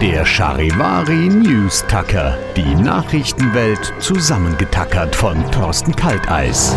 [0.00, 2.38] Der Charivari News Tucker.
[2.56, 6.74] Die Nachrichtenwelt zusammengetackert von Thorsten Kalteis.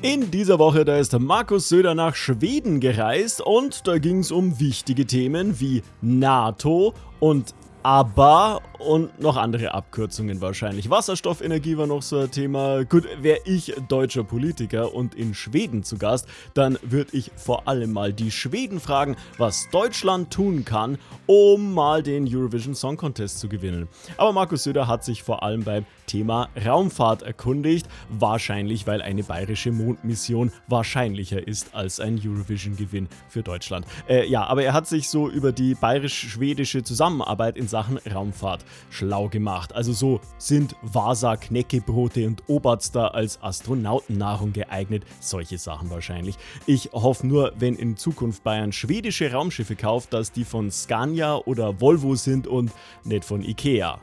[0.00, 4.60] In dieser Woche, da ist Markus Söder nach Schweden gereist und da ging es um
[4.60, 7.52] wichtige Themen wie NATO und
[7.86, 10.90] ABBA und noch andere Abkürzungen wahrscheinlich.
[10.90, 12.84] Wasserstoffenergie war noch so ein Thema.
[12.84, 17.92] Gut, wäre ich deutscher Politiker und in Schweden zu Gast, dann würde ich vor allem
[17.92, 23.48] mal die Schweden fragen, was Deutschland tun kann, um mal den Eurovision Song Contest zu
[23.48, 23.86] gewinnen.
[24.16, 29.70] Aber Markus Söder hat sich vor allem beim Thema Raumfahrt erkundigt, wahrscheinlich weil eine bayerische
[29.72, 33.86] Mondmission wahrscheinlicher ist als ein Eurovision-Gewinn für Deutschland.
[34.08, 39.28] Äh, ja, aber er hat sich so über die bayerisch-schwedische Zusammenarbeit in Sachen Raumfahrt schlau
[39.28, 39.74] gemacht.
[39.74, 45.04] Also so sind Vasa, Knäckebrote und Oberster als Astronautennahrung geeignet.
[45.20, 46.36] Solche Sachen wahrscheinlich.
[46.64, 51.78] Ich hoffe nur, wenn in Zukunft Bayern schwedische Raumschiffe kauft, dass die von Scania oder
[51.78, 52.72] Volvo sind und
[53.04, 54.00] nicht von Ikea.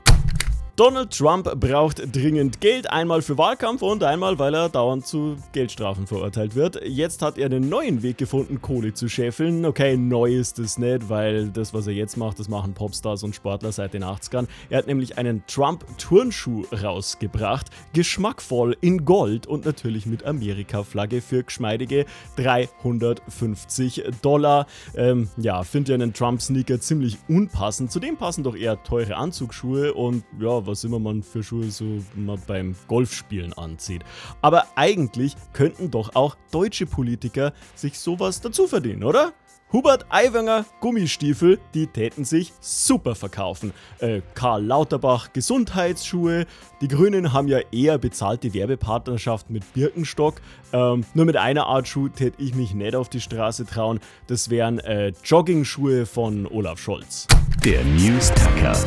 [0.76, 6.08] Donald Trump braucht dringend Geld, einmal für Wahlkampf und einmal, weil er dauernd zu Geldstrafen
[6.08, 6.82] verurteilt wird.
[6.84, 9.68] Jetzt hat er einen neuen Weg gefunden, Kohle zu scheffeln.
[9.68, 13.36] Okay, neu ist es nicht, weil das, was er jetzt macht, das machen Popstars und
[13.36, 14.48] Sportler seit den 80ern.
[14.72, 22.08] Er hat nämlich einen Trump-Turnschuh rausgebracht, geschmackvoll in Gold und natürlich mit Amerika-Flagge für geschmeidige
[22.38, 24.66] 350 Dollar.
[24.96, 27.92] Ähm, ja, finde ja einen Trump-Sneaker ziemlich unpassend.
[27.92, 32.38] Zudem passen doch eher teure Anzugsschuhe und ja, was immer man für Schuhe so mal
[32.48, 34.04] beim Golfspielen anzieht.
[34.42, 39.34] Aber eigentlich könnten doch auch deutsche Politiker sich sowas dazu verdienen, oder?
[39.74, 43.74] Hubert Aiwanger Gummistiefel, die täten sich super verkaufen.
[43.98, 46.46] Äh, Karl Lauterbach Gesundheitsschuhe.
[46.80, 50.42] Die Grünen haben ja eher bezahlte Werbepartnerschaft mit Birkenstock.
[50.74, 54.00] Ähm, nur mit einer Art Schuh täte ich mich nicht auf die Straße trauen.
[54.28, 57.26] Das wären äh, Jogging-Schuhe von Olaf Scholz.
[57.66, 58.78] Der News Tucker.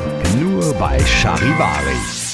[0.40, 2.25] Nur bei Charivari.